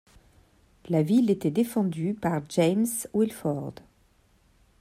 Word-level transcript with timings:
La 0.89 1.03
ville 1.03 1.29
était 1.29 1.51
défendue 1.51 2.15
par 2.15 2.41
James 2.49 2.87
Wilford. 3.13 3.75